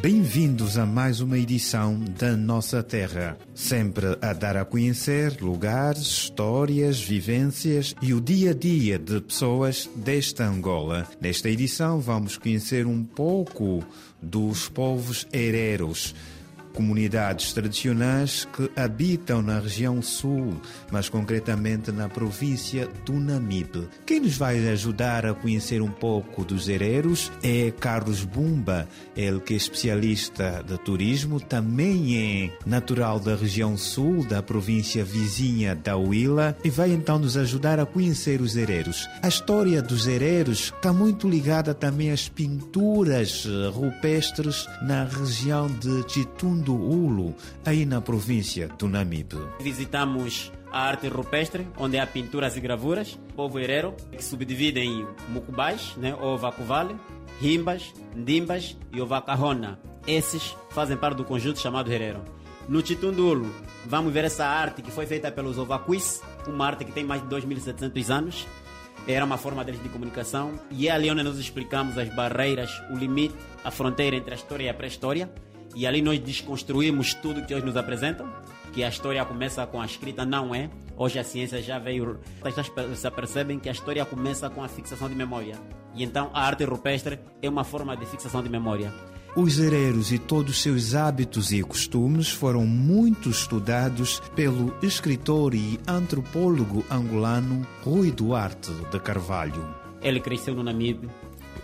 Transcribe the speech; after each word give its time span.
Bem-vindos 0.00 0.78
a 0.78 0.86
mais 0.86 1.20
uma 1.20 1.38
edição 1.38 2.00
da 2.18 2.34
Nossa 2.34 2.82
Terra, 2.82 3.36
sempre 3.54 4.16
a 4.22 4.32
dar 4.32 4.56
a 4.56 4.64
conhecer 4.64 5.36
lugares, 5.42 6.00
histórias, 6.00 6.98
vivências 6.98 7.94
e 8.00 8.14
o 8.14 8.20
dia 8.20 8.52
a 8.52 8.54
dia 8.54 8.98
de 8.98 9.20
pessoas 9.20 9.90
desta 9.94 10.46
Angola. 10.46 11.06
Nesta 11.20 11.50
edição 11.50 12.00
vamos 12.00 12.38
conhecer 12.38 12.86
um 12.86 13.04
pouco 13.04 13.84
dos 14.22 14.70
povos 14.70 15.28
hereros 15.34 16.14
comunidades 16.74 17.52
tradicionais 17.52 18.46
que 18.56 18.70
habitam 18.76 19.42
na 19.42 19.58
região 19.58 20.00
sul, 20.02 20.60
mas 20.90 21.08
concretamente 21.08 21.92
na 21.92 22.08
província 22.08 22.88
do 23.04 23.14
Namibe. 23.14 23.88
Quem 24.06 24.20
nos 24.20 24.36
vai 24.36 24.68
ajudar 24.68 25.26
a 25.26 25.34
conhecer 25.34 25.82
um 25.82 25.90
pouco 25.90 26.44
dos 26.44 26.68
hereros 26.68 27.30
é 27.42 27.70
Carlos 27.70 28.24
Bumba, 28.24 28.88
ele 29.16 29.40
que 29.40 29.54
é 29.54 29.56
especialista 29.56 30.64
de 30.66 30.78
turismo, 30.78 31.40
também 31.40 32.16
é 32.16 32.58
natural 32.66 33.18
da 33.18 33.34
região 33.34 33.76
sul, 33.76 34.24
da 34.24 34.42
província 34.42 35.04
vizinha 35.04 35.74
da 35.74 35.96
Huila, 35.96 36.56
e 36.64 36.70
vai 36.70 36.90
então 36.90 37.18
nos 37.18 37.36
ajudar 37.36 37.78
a 37.78 37.86
conhecer 37.86 38.40
os 38.40 38.56
hereros. 38.56 39.08
A 39.22 39.28
história 39.28 39.82
dos 39.82 40.06
hereros 40.06 40.72
está 40.74 40.92
muito 40.92 41.28
ligada 41.28 41.74
também 41.74 42.10
às 42.10 42.28
pinturas 42.28 43.46
rupestres 43.72 44.66
na 44.82 45.04
região 45.04 45.68
de 45.68 46.04
Chitun 46.08 46.59
Ulo, 46.68 47.34
aí 47.64 47.84
na 47.84 48.00
província 48.00 48.68
do 48.68 48.88
Namibe. 48.88 49.38
Visitamos 49.60 50.52
a 50.72 50.82
arte 50.82 51.08
rupestre, 51.08 51.66
onde 51.76 51.98
há 51.98 52.06
pinturas 52.06 52.56
e 52.56 52.60
gravuras, 52.60 53.18
povo 53.34 53.58
herero, 53.58 53.94
que 54.12 54.24
subdivide 54.24 54.80
em 54.80 55.06
mucubais, 55.28 55.94
né, 55.96 56.14
ou 56.14 56.38
vacuvale, 56.38 56.96
rimbas, 57.40 57.92
ndimbas 58.14 58.76
e 58.92 59.00
ovacarrona. 59.00 59.80
Esses 60.06 60.56
fazem 60.70 60.96
parte 60.96 61.16
do 61.16 61.24
conjunto 61.24 61.60
chamado 61.60 61.92
herero. 61.92 62.22
No 62.68 62.86
Chitundulo, 62.86 63.52
vamos 63.86 64.12
ver 64.12 64.24
essa 64.24 64.46
arte 64.46 64.82
que 64.82 64.90
foi 64.90 65.06
feita 65.06 65.32
pelos 65.32 65.58
ovaquis, 65.58 66.22
uma 66.46 66.66
arte 66.66 66.84
que 66.84 66.92
tem 66.92 67.04
mais 67.04 67.22
de 67.22 67.28
2.700 67.28 68.10
anos. 68.10 68.46
Era 69.08 69.24
uma 69.24 69.38
forma 69.38 69.64
deles 69.64 69.82
de 69.82 69.88
comunicação 69.88 70.60
e 70.70 70.86
é 70.86 70.92
ali 70.92 71.10
onde 71.10 71.22
nós 71.22 71.38
explicamos 71.38 71.98
as 71.98 72.08
barreiras, 72.14 72.70
o 72.90 72.96
limite, 72.96 73.34
a 73.64 73.70
fronteira 73.70 74.14
entre 74.14 74.32
a 74.32 74.36
história 74.36 74.64
e 74.64 74.68
a 74.68 74.74
pré-história 74.74 75.32
e 75.74 75.86
ali 75.86 76.02
nós 76.02 76.18
desconstruímos 76.18 77.14
tudo 77.14 77.44
que 77.44 77.54
hoje 77.54 77.64
nos 77.64 77.76
apresentam, 77.76 78.28
que 78.72 78.84
a 78.84 78.88
história 78.88 79.24
começa 79.24 79.66
com 79.66 79.80
a 79.80 79.86
escrita, 79.86 80.24
não 80.24 80.54
é. 80.54 80.70
Hoje 80.96 81.18
a 81.18 81.24
ciência 81.24 81.62
já 81.62 81.78
veio, 81.78 82.18
pessoas 82.42 82.68
percebem 83.14 83.58
que 83.58 83.68
a 83.68 83.72
história 83.72 84.04
começa 84.04 84.48
com 84.50 84.62
a 84.62 84.68
fixação 84.68 85.08
de 85.08 85.14
memória. 85.14 85.56
E 85.94 86.04
então 86.04 86.30
a 86.32 86.44
arte 86.44 86.64
rupestre 86.64 87.18
é 87.42 87.48
uma 87.48 87.64
forma 87.64 87.96
de 87.96 88.06
fixação 88.06 88.42
de 88.42 88.48
memória. 88.48 88.92
Os 89.36 89.60
hereros 89.60 90.10
e 90.10 90.18
todos 90.18 90.56
os 90.56 90.62
seus 90.62 90.94
hábitos 90.94 91.52
e 91.52 91.62
costumes 91.62 92.28
foram 92.28 92.66
muito 92.66 93.30
estudados 93.30 94.20
pelo 94.34 94.74
escritor 94.82 95.54
e 95.54 95.78
antropólogo 95.86 96.84
angolano 96.90 97.64
Rui 97.84 98.10
Duarte 98.10 98.72
de 98.90 98.98
Carvalho. 98.98 99.64
Ele 100.02 100.18
cresceu 100.18 100.54
no 100.54 100.64
Namibe, 100.64 101.08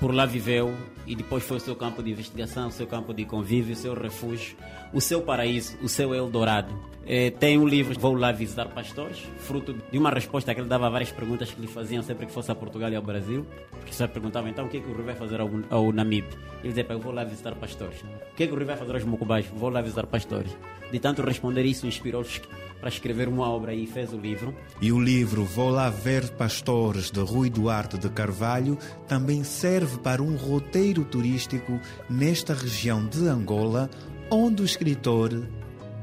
por 0.01 0.15
lá 0.15 0.27
viveu 0.27 0.75
e 1.07 1.15
depois 1.15 1.45
foi 1.45 1.57
o 1.57 1.61
seu 1.61 1.77
campo 1.77 2.03
de 2.03 2.11
investigação, 2.11 2.69
o 2.69 2.73
seu 2.73 2.87
campo 2.87 3.15
de 3.15 3.25
convívio, 3.25 3.75
o 3.75 3.77
seu 3.77 3.95
refúgio, 3.95 4.57
o 4.93 5.01
seu 5.01 5.23
paraíso, 5.23 5.77
o 5.83 5.89
seu 5.89 6.15
Eldorado. 6.15 6.75
É, 7.09 7.31
tem 7.31 7.57
um 7.57 7.67
livro, 7.67 7.99
Vou 7.99 8.15
Lá 8.15 8.33
Visitar 8.33 8.67
Pastores, 8.69 9.23
fruto 9.39 9.77
de 9.93 9.97
uma 9.97 10.11
resposta 10.11 10.53
que 10.53 10.61
ele 10.61 10.69
dava 10.69 10.89
a 10.89 10.91
várias 10.91 11.13
perguntas 11.13 11.53
que 11.53 11.61
lhe 11.61 11.69
faziam 11.69 12.03
sempre 12.03 12.27
que 12.27 12.33
fosse 12.33 12.51
a 12.51 12.55
Portugal 12.55 12.91
e 12.91 12.97
ao 12.97 13.03
Brasil. 13.03 13.47
Porque 13.71 13.93
só 13.93 14.09
perguntava 14.09 14.49
então 14.51 14.67
o 14.67 14.69
que, 14.69 14.79
é 14.79 14.81
que 14.81 14.91
o 14.91 14.93
Rui 14.93 15.05
vai 15.05 15.15
fazer 15.15 15.41
ao, 15.41 15.49
ao 15.71 15.93
Namibe. 15.93 16.27
Ele 16.65 16.71
dizia, 16.73 16.85
eu 16.89 16.99
vou 16.99 17.13
lá 17.13 17.23
visitar 17.23 17.55
pastores. 17.55 18.01
O 18.03 18.35
que, 18.35 18.43
é 18.43 18.47
que 18.49 18.53
o 18.53 18.57
Rui 18.57 18.65
vai 18.65 18.77
fazer 18.77 18.93
aos 18.93 19.05
Mucubais? 19.05 19.47
Vou 19.55 19.71
lá 19.71 19.81
visitar 19.81 20.05
pastores. 20.07 20.57
De 20.91 20.99
tanto 20.99 21.23
responder 21.23 21.65
isso, 21.65 21.87
inspirou-os 21.87 22.41
para 22.81 22.89
escrever 22.89 23.29
uma 23.29 23.49
obra 23.49 23.73
e 23.73 23.87
fez 23.87 24.13
o 24.13 24.17
livro. 24.17 24.53
E 24.81 24.91
o 24.91 25.01
livro 25.01 25.45
Vou 25.45 25.71
Lá 25.71 25.89
Ver 25.89 26.29
Pastores, 26.31 27.11
de 27.11 27.21
Rui 27.21 27.49
Duarte 27.49 27.99
de 27.99 28.09
Carvalho, 28.09 28.77
também 29.07 29.45
serve 29.45 29.86
para 29.99 30.23
um 30.23 30.37
roteiro 30.37 31.05
turístico 31.05 31.81
nesta 32.09 32.55
região 32.55 33.07
de 33.07 33.27
Angola, 33.29 33.91
onde 34.31 34.63
o 34.63 34.65
escritor 34.65 35.47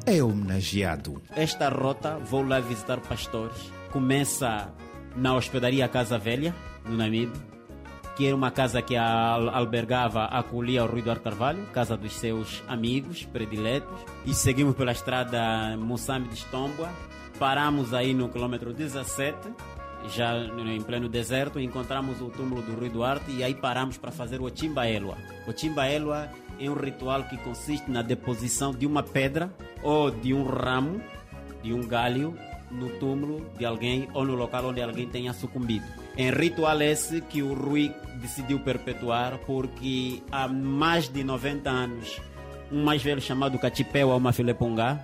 é 0.06 0.22
homenageado. 0.24 1.22
Esta 1.36 1.70
rota, 1.70 2.18
Vou 2.18 2.46
Lá 2.46 2.60
Visitar 2.60 3.00
Pastores, 3.00 3.72
começa 3.92 4.74
na 5.16 5.36
hospedaria 5.36 5.88
Casa 5.88 6.18
Velha, 6.18 6.54
no 6.86 6.98
Namibe, 6.98 7.34
que 8.16 8.28
era 8.28 8.36
uma 8.36 8.52
casa 8.52 8.82
que 8.82 8.96
albergava, 8.96 10.26
acolhia 10.26 10.84
o 10.84 10.88
Rui 10.88 11.02
Duarte 11.02 11.24
Carvalho, 11.24 11.66
casa 11.74 11.98
dos 11.98 12.14
seus 12.14 12.64
amigos 12.68 13.26
prediletos. 13.26 13.98
E 14.26 14.34
seguimos 14.34 14.76
pela 14.76 14.92
estrada 14.92 15.76
Moçambique 15.78 16.36
de 16.36 16.42
Estomboa. 16.42 16.90
Paramos 17.40 17.94
aí 17.94 18.14
no 18.14 18.30
quilômetro 18.30 18.72
17, 18.72 19.38
já 20.10 20.38
em 20.38 20.82
pleno 20.82 21.08
deserto, 21.08 21.60
encontramos 21.60 22.22
o 22.22 22.30
túmulo 22.30 22.62
do 22.62 22.74
Rui 22.74 22.90
Duarte 22.90 23.32
e 23.32 23.44
aí 23.44 23.54
paramos 23.54 23.98
para 23.98 24.12
fazer 24.12 24.42
o 24.42 24.50
Chimbaelwa. 24.54 25.18
O 25.48 25.58
Chimbaelwa 25.58 26.30
é 26.60 26.70
um 26.70 26.74
ritual 26.74 27.24
que 27.24 27.38
consiste 27.38 27.90
na 27.90 28.02
deposição 28.02 28.72
de 28.72 28.86
uma 28.86 29.04
pedra 29.04 29.52
ou 29.82 30.12
de 30.12 30.34
um 30.34 30.44
ramo, 30.44 31.02
de 31.62 31.74
um 31.74 31.88
galho, 31.88 32.38
no 32.72 32.90
túmulo 33.00 33.46
de 33.58 33.66
alguém 33.66 34.08
ou 34.14 34.26
no 34.26 34.36
local 34.36 34.66
onde 34.66 34.82
alguém 34.82 35.08
tenha 35.08 35.34
sucumbido. 35.34 35.86
Em 36.18 36.32
ritual 36.32 36.82
esse 36.82 37.22
que 37.22 37.42
o 37.42 37.54
Rui 37.54 37.94
decidiu 38.16 38.60
perpetuar 38.60 39.38
porque 39.46 40.22
há 40.32 40.48
mais 40.48 41.08
de 41.08 41.24
90 41.24 41.70
anos 41.70 42.22
um 42.72 42.84
mais 42.84 43.04
velho 43.04 43.22
chamado 43.22 43.60
Cachipeu 43.60 44.12
Almafilepongá, 44.12 45.00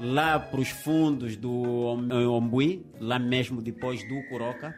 lá 0.00 0.38
para 0.38 0.60
os 0.60 0.70
fundos 0.70 1.36
do 1.36 1.52
Ombuí, 1.52 2.84
lá 2.98 3.18
mesmo 3.18 3.60
depois 3.60 4.02
do 4.08 4.22
Curoca, 4.28 4.74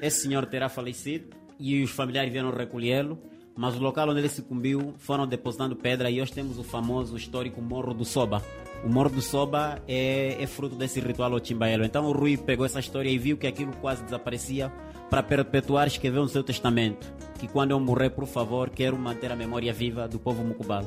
esse 0.00 0.22
senhor 0.22 0.46
terá 0.46 0.68
falecido 0.68 1.28
e 1.58 1.82
os 1.82 1.90
familiares 1.90 2.30
vieram 2.30 2.50
recolhê-lo, 2.50 3.18
mas 3.56 3.74
o 3.74 3.80
local 3.80 4.10
onde 4.10 4.20
ele 4.20 4.28
sucumbiu 4.28 4.94
foram 4.98 5.26
depositando 5.26 5.74
pedra 5.74 6.10
e 6.10 6.20
hoje 6.20 6.32
temos 6.32 6.58
o 6.58 6.62
famoso 6.62 7.16
histórico 7.16 7.62
Morro 7.62 7.94
do 7.94 8.04
Soba. 8.04 8.42
O 8.84 8.88
Morro 8.88 9.08
do 9.08 9.22
Soba 9.22 9.82
é, 9.88 10.36
é 10.38 10.46
fruto 10.46 10.76
desse 10.76 11.00
ritual 11.00 11.32
Ochimbaelo. 11.32 11.84
Então 11.84 12.04
o 12.04 12.12
Rui 12.12 12.36
pegou 12.36 12.66
essa 12.66 12.78
história 12.78 13.08
e 13.08 13.16
viu 13.16 13.38
que 13.38 13.46
aquilo 13.46 13.72
quase 13.80 14.04
desaparecia 14.04 14.70
para 15.08 15.22
perpetuar, 15.22 15.86
escreveu 15.86 16.22
no 16.22 16.28
seu 16.28 16.44
testamento 16.44 17.16
que 17.38 17.46
quando 17.46 17.70
eu 17.70 17.80
morrer, 17.80 18.10
por 18.10 18.26
favor, 18.26 18.70
quero 18.70 18.98
manter 18.98 19.30
a 19.30 19.36
memória 19.36 19.72
viva 19.72 20.08
do 20.08 20.18
povo 20.18 20.42
mucubal. 20.42 20.84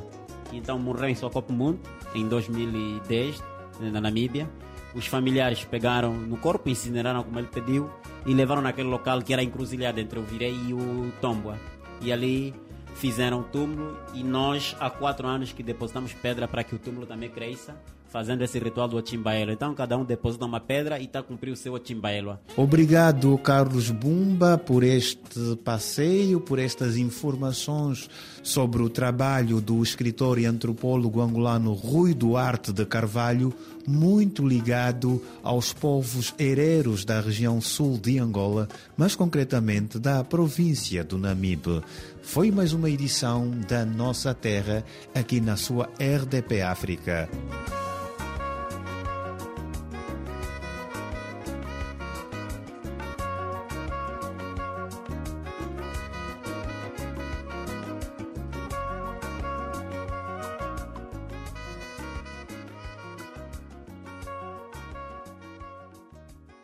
Então 0.52 0.78
morreu 0.78 1.08
em 1.08 1.14
Socopo 1.14 1.52
Mundo, 1.52 1.80
em 2.14 2.28
2010, 2.28 3.42
na 3.80 4.00
Namíbia. 4.00 4.48
Os 4.94 5.06
familiares 5.06 5.64
pegaram 5.64 6.12
no 6.12 6.36
corpo, 6.36 6.68
incineraram 6.68 7.22
como 7.22 7.38
ele 7.38 7.48
pediu 7.48 7.88
e 8.26 8.34
levaram 8.34 8.60
naquele 8.60 8.88
local 8.88 9.22
que 9.22 9.32
era 9.32 9.42
encruzilhada 9.42 10.00
entre 10.00 10.18
o 10.18 10.22
Virei 10.22 10.54
e 10.66 10.74
o 10.74 11.12
Tomboa. 11.20 11.56
E 12.02 12.12
ali 12.12 12.54
fizeram 12.94 13.40
o 13.40 13.44
túmulo 13.44 13.96
e 14.14 14.22
nós 14.22 14.76
há 14.80 14.90
quatro 14.90 15.26
anos 15.26 15.52
que 15.52 15.62
depositamos 15.62 16.12
pedra 16.12 16.48
para 16.48 16.64
que 16.64 16.74
o 16.74 16.78
túmulo 16.78 17.06
também 17.06 17.30
cresça 17.30 17.76
fazendo 18.10 18.42
esse 18.42 18.58
ritual 18.58 18.88
do 18.88 18.96
Ochimbaelo. 18.96 19.52
Então 19.52 19.74
cada 19.74 19.96
um 19.96 20.04
deposita 20.04 20.44
uma 20.44 20.60
pedra 20.60 20.98
e 20.98 21.04
está 21.04 21.20
a 21.20 21.22
cumprir 21.22 21.52
o 21.52 21.56
seu 21.56 21.72
Ochimbaelo. 21.74 22.38
Obrigado, 22.56 23.36
Carlos 23.38 23.90
Bumba, 23.90 24.58
por 24.58 24.82
este 24.82 25.56
passeio, 25.64 26.40
por 26.40 26.58
estas 26.58 26.96
informações 26.96 28.10
sobre 28.42 28.82
o 28.82 28.90
trabalho 28.90 29.60
do 29.60 29.82
escritor 29.82 30.38
e 30.38 30.46
antropólogo 30.46 31.20
angolano 31.20 31.72
Rui 31.72 32.12
Duarte 32.12 32.72
de 32.72 32.84
Carvalho, 32.84 33.54
muito 33.86 34.46
ligado 34.46 35.22
aos 35.42 35.72
povos 35.72 36.34
hereros 36.38 37.04
da 37.04 37.20
região 37.20 37.60
sul 37.60 37.98
de 37.98 38.18
Angola, 38.18 38.68
mas 38.96 39.14
concretamente 39.14 39.98
da 39.98 40.24
província 40.24 41.04
do 41.04 41.18
Namibe. 41.18 41.82
Foi 42.22 42.50
mais 42.50 42.72
uma 42.72 42.90
edição 42.90 43.50
da 43.68 43.84
Nossa 43.84 44.34
Terra 44.34 44.84
aqui 45.14 45.40
na 45.40 45.56
sua 45.56 45.88
RDP 45.98 46.62
África. 46.62 47.28